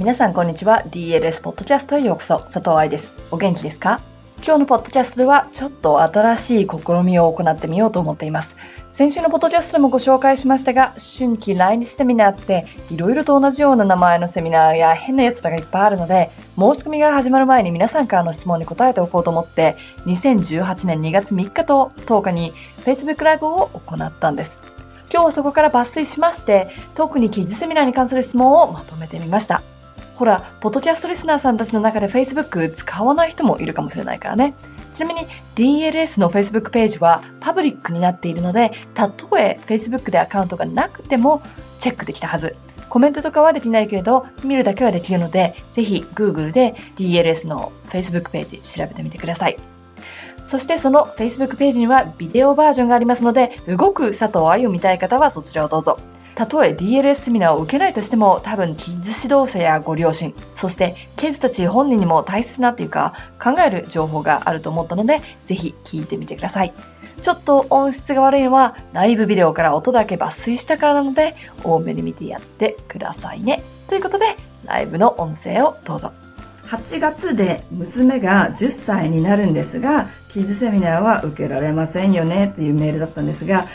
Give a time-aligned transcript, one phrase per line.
[0.00, 0.82] 皆さんこんにちは。
[0.86, 2.38] DLS ポッドキャストへようこそ。
[2.38, 3.12] 佐藤愛です。
[3.30, 4.00] お元気ですか？
[4.38, 8.56] 今日のポッドキャストではちょっと新しい試みを行ってみようと思っています。
[8.94, 19.76] 先週のポッドキャストでもご紹介しましたが、春季来日セミナーっていろいろと同じような名前のセミナーや変なやつらがいっぱいあるので、申し込みが始まる前に皆さんからの質問に答えておこうと思って、
[20.06, 22.54] 2018年2月3日と10日に
[22.86, 24.56] Facebook ライブを行ったんです。
[25.12, 29.62] 今日はそこから抜粋しまして、特にキッズセミナーに関する質問をまとめてみました。
[30.20, 34.52] ほら、ポッドキャストリスナーさんたちの中で Facebook 使わない人もいるかもしれないからね。
[34.92, 41.40] ちなみに DLS の Facebook ページはパブリックになっているので、たとえ Facebook でアカウントがなくても
[41.78, 42.54] チェックできたはず。
[42.90, 49.56] コメントとかはできないけれど、見るだけはできるので、ぜひ Google で DLS の Facebook ページ調べてみてください。
[50.44, 55.98] そしてその Facebook ページにはビデオバージョンがありますので、動く佐藤愛を見たい方はそちらをどうぞ。
[56.34, 66.72] たとえ DLS セミナーを受けないとしても多分キッズ指導者やご両親そしてキッズたち本人にも大切なっていうか考える情報があると思ったのでぜひ聞いてみてください。
[67.20, 73.62] ちょっと音質が悪いのはライブビデオから音だけ抜粋したからなので多めに見てやってくださいね。
[73.88, 76.12] ということでライブの音声をどうぞ。
[76.70, 83.66] 8月で娘が10歳になるんですが、キッズセミナーは受けられませんよねっていうメールだったんですが、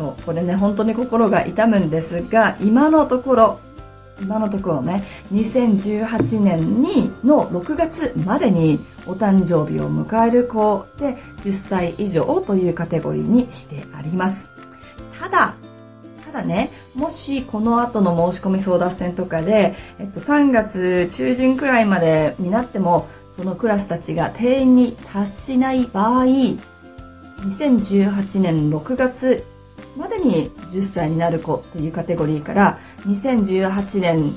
[0.00, 3.60] そう、これね、本当に心が痛むんですが、今のところ、
[4.18, 14.50] 今のところね、2018年にの6月までにお誕生日を迎える子で10歳以上というカテゴリーにしてあります。
[15.20, 15.54] ただ、
[16.24, 26.24] ただね、もしこの後の申し込み争奪戦とかで、えっと、3月中旬くらいまでになっても、そのクラスたちが定員に達しない場合、
[27.40, 29.44] 2018年6月
[29.96, 34.36] までに10歳になる子というカテゴリーから、2018年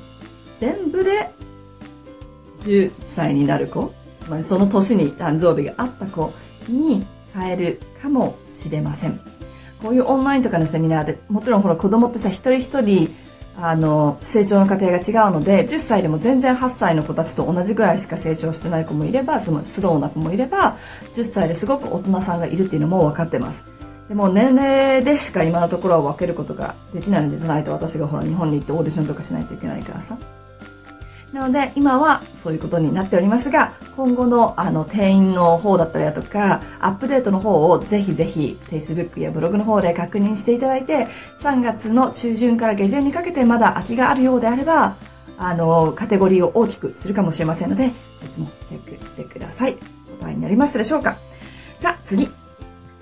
[0.59, 1.29] 全部で
[2.61, 6.31] 10歳になる子、つまりその年に誕生日があった子
[6.67, 9.19] に変えるかもしれません。
[9.81, 13.13] こういうオンラインとかのセミナーで、もちろんほら子供ってさ、一人一人、
[13.55, 20.77] あの、成長の過程が違うので、10歳でも全然8歳の子たちと同じぐらいしか成長してない子もいれば、そのスローな子もいれば、
[21.15, 23.72] 10歳ですごく大人さんがいるっていうのも分かってます。
[24.09, 30.17] でも年齢でしか今のところは分けることができないので、じゃないと私がほら日本に行ってオーディションとかしないといけないからさ。
[31.31, 41.07] なので今はそういうことになっておりますが、今後のあの定員の方だったりだとか、アップデートの方をぜひぜひ Facebook やブログの方で確認していただいて、
[41.39, 44.95] 3月の中旬から下旬にかけてまだ空きがあるようであれば、
[45.39, 47.91] あの、カテゴリーを大きくするかもしれませんので、い
[48.35, 49.75] つもチェックしてください。
[50.19, 51.17] 答えになりましたでしょうか
[51.81, 52.42] さあ、次。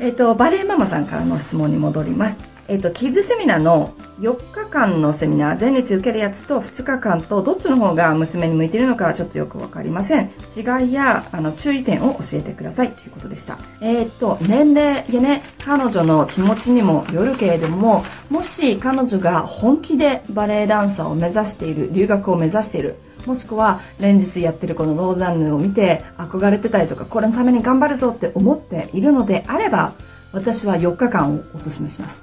[0.02, 2.36] えっ、と、バレーママさんからの質問に戻ります。
[2.68, 10.32] えっ、と、キッズセミナーの4日間のセミナー、前日受けるやつと2日間と、どっちの方が娘に向いているのかちょっとよくわかりません。
[10.58, 13.60] 違いや、あの、注意点を教えてくださいということでした。
[13.80, 22.96] えっ、と、年齢やね、彼女の気持ちにもよるけれども、もし彼女が本気でバレエダンサーを目指している、留学を目指している、
[23.26, 29.94] もしくは連日やってるこのローザンヌを見て憧れてたりとか、これのために頑張るぞって思っているのであれば、
[30.34, 32.16] 私は4日間をお勧めします。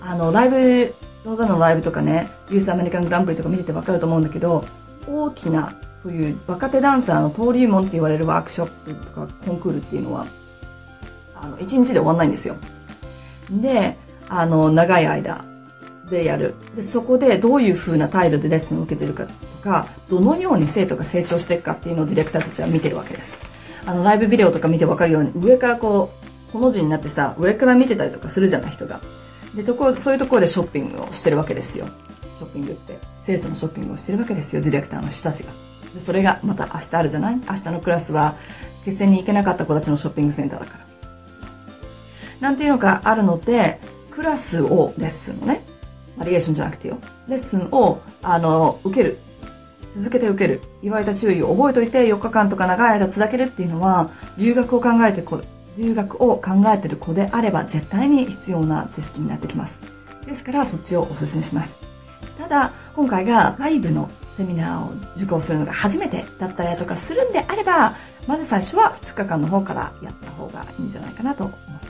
[0.00, 4.64] あの、ライブ、ローザンヌのライブとかね、ユースアメリカングランプリとか見ててわかると思うんだけど、
[5.08, 10.26] 大きな、そういう若手ダンサーの登竜門って言われるワークショップとかコンクールっていうのは、
[11.34, 12.56] あの、1日で終わんないんですよ。
[13.50, 13.96] で、
[14.28, 15.44] あの、長い間、
[16.10, 16.54] でやる。
[16.76, 19.32] で、そこでどういう風な態度でレッスンを受けてるかと
[19.62, 23.32] か、どのように生徒が成長していくかっていうのをディレクターたちは見てるわけです。
[23.86, 26.10] あの、ライブビデオとか見てわかるように、上からこ
[26.48, 29.00] う、この字になってさ、上から見てたりとかするじゃない、人が。
[29.54, 31.86] で、とこ、そういうところでショッピングをしてるわけですよ。
[32.38, 32.98] ショッピングって。
[33.26, 35.50] 生徒のショッピングをしてるわけですよ、ディレクターの人たちが。
[35.94, 37.36] で、それがまた明日あるじゃない？
[37.36, 38.34] 明日のクラスは、
[38.84, 40.84] 決戦に行けなかった子たちのショッピングセンターだから。
[42.40, 45.62] なんていうのがあるので、クラスを、レッスンをね、
[46.16, 46.98] バリエーションじゃなくてよ。
[47.28, 49.18] レッスンを、あの、受ける。
[49.96, 50.60] 続けて受ける。
[50.82, 55.40] 言われた注意を覚えといて4日間とか長い間続けるっていうのは、留学を考えてこ
[55.76, 59.78] 留学を考えてる子であれば絶対に必要な知識になってきます。
[60.26, 60.44] です。
[60.44, 61.76] からそっちをお勧めします。
[62.38, 65.52] ただ、今回が外部のセミナーを受講す。
[65.52, 67.14] るのが初めてだったりとかす。
[67.14, 67.94] るんであれば、
[68.26, 71.88] まず最初は2日間の方からやった方がいいんじゃないかなと思います。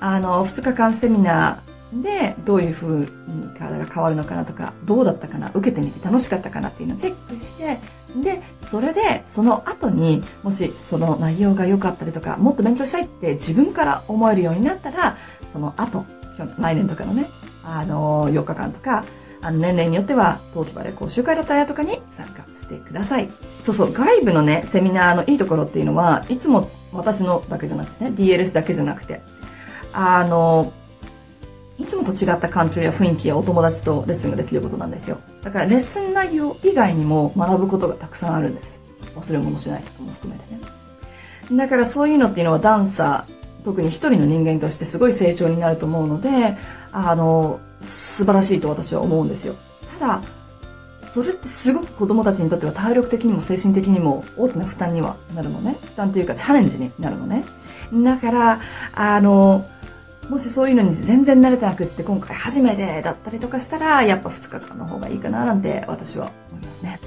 [0.00, 3.06] あの、2日間セミナー、で、どういう風に
[3.58, 7.78] 体が変わるのかなとか、どうだったかな、受けてみて楽しかったかなっていうのをチェックして、
[8.22, 15.16] で、それで、その後に、もしその内容が良かったりとか、もっと勉強したいって自分から思えるようになったら、
[15.52, 16.04] その後、
[16.58, 17.28] 来年とかのね、
[17.64, 19.04] あの、4日間とか、
[19.40, 23.28] あの、年齢によっては、冬季バレエ講習会だったりとかに参加してください。
[23.62, 29.22] そうそう、外部のね、セミナーのいいところっていうのは、いつも私のだけじゃなくてね、DLS だけじゃなくて、
[29.92, 30.72] あの、
[31.78, 35.18] いつもと違った環境や雰囲気やお友達とレッスンができることなんですよ。
[35.42, 38.68] だからレッスン内容以外にも学ぶことがたくさんあるんです。
[39.16, 40.60] 忘れ物しないとかも含めてね。
[41.52, 46.56] だからそういうのっていうのはダンサー、特に一人の人間としてすごい成長になると思うので、
[46.92, 47.60] あの、
[48.16, 49.54] 素晴らしいと私は思うんですよ。
[49.98, 50.22] ただ、
[51.12, 55.76] それってすごく子供たちにとっては体力的にも精神的にも大きな負担にはなるのね。
[55.82, 57.44] 負担というかチャレンジになるのね。
[57.92, 58.60] だから、
[58.94, 59.66] あの、
[60.28, 67.00] もしそういうのに全然慣れてなくって今回初めてだったりとかしたら、やっぱ2日間の方がいいかななんて私は思いますね。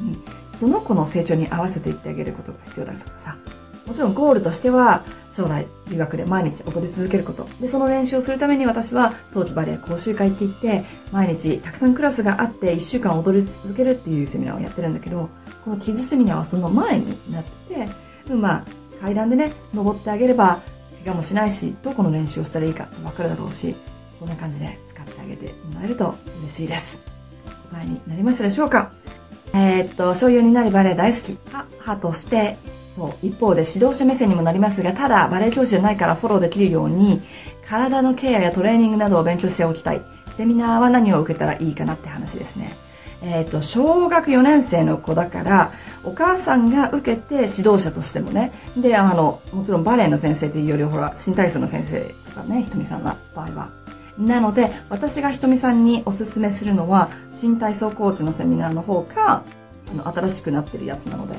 [0.00, 0.22] うん。
[0.58, 3.38] その子の成長に合わせていってあげることが必要だからさ。
[3.86, 5.02] もちろんゴールとしては、
[5.34, 7.48] 将来留学で毎日踊り続けること。
[7.60, 15.30] で、その練習をするために私は、冬季バレエ講習会って言って、毎日たくさんクラスがあって1週間踊り続けるっていうセミナーをやってるんだけど、
[15.64, 17.86] このキッズセミナーはその前になって
[18.26, 18.64] て、まあ、
[19.00, 20.60] 階段でね、登ってあげれば、
[21.04, 23.74] 怪我もしないし、どこの練習をしたらいいかわかるだろうし、
[24.18, 26.14] こんな感じで使ってあげてもらえると
[26.44, 26.98] 嬉しいです。
[27.70, 28.90] 答えになりましたでしょうか？
[29.54, 31.38] えー、っと、醤油になるバレエ大好き。
[31.78, 32.56] 母として、
[32.96, 37.22] そう一方で指導者目線にもなりますが、ただバレエ教師じゃないからフォローできるように、
[37.68, 40.02] 体のケアやトレーニングなどを勉強しておきたい。
[40.36, 42.76] セミナーは何を受けたらいいかなって話ですね。
[43.22, 45.72] えっ、と、小学4年生の子だから、
[46.04, 52.00] お母さんが受けて指導者としてもね、で、あの、もちろんバレエの先生というよりほら、新体操の先生
[52.30, 53.68] とかね、ひとみさんの場合は。
[54.18, 57.08] なので、私がひとみさんにおすすめするのは、
[57.40, 59.42] 新体操コーチのセミナーの方か、
[59.90, 61.38] あの、新しくなってるやつなので、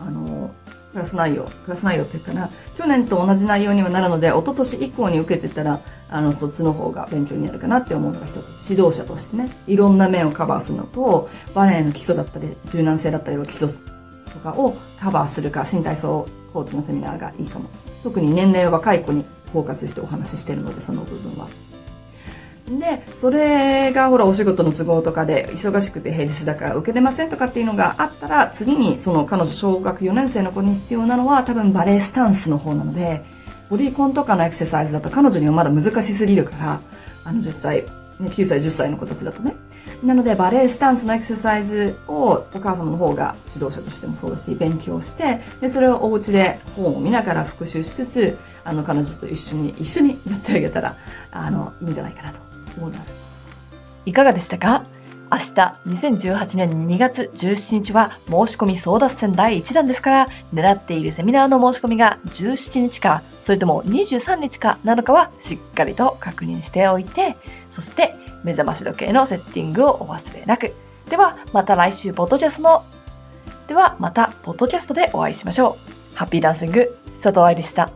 [0.00, 0.50] あの、
[0.92, 8.70] クラス内容、クラス内容っていうかな、去年と同じ内容にはなるので、一昨年以降に受けてたら、あの、そっちの方が勉強になるかなって思うのが一つ。
[8.70, 13.68] 指導者としてね、いろんな面をカバーするのと、バレエの基礎だったり、柔軟性だったりを基礎
[14.32, 17.68] とかをカバーするか、新体操コーチのセミナーがいいかも。
[18.02, 21.48] 特に年齢若い子にフォーカスしてお話ししてるので、その部分は。
[22.68, 33.22] で、それがほらお仕事の都合とかで忙しくて平日だから受けれませんとかっていうのがあったら、次にその彼女小学4年生の子に必要なのは多分バレエスタンスの方なので、
[33.68, 36.80] ボディコンとかのエクササイズだと彼女にはまだ難しすぎるから、
[37.24, 37.82] あの実際、
[38.18, 39.54] ね、9歳、10歳の子たちだとね。
[40.02, 50.96] なので、バレエスタンスのエクササイズをお母様の方が指導者としてもそうだし、勉強して、で、それをお家で本を見ながら復習しつつ、あの、彼女と一緒に、一緒にやってあげたら、
[51.32, 52.38] あの、いいんじゃないかなと
[52.78, 53.12] 思います。
[54.06, 54.84] いかがでしたか？
[55.30, 55.44] 明日
[55.86, 67.36] 2018年2月17日は申し込み争奪戦第1弾ですから狙っているセミナーの申し込みが17日かそれとも23日かなのかはしっかりと確認しておいて
[67.68, 70.74] そして目覚まし時計のセッティングをお忘れなく。
[71.10, 72.84] ではまた来週ポッドキャストの
[73.66, 75.78] ではまたポッドキャストでお会いしましょ
[76.14, 76.16] う。
[76.16, 77.90] ハッピーダンシング佐藤愛でした。